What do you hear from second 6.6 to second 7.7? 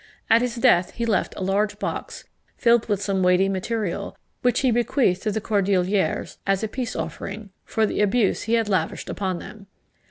a peace offering,